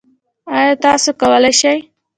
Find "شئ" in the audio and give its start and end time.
1.59-1.77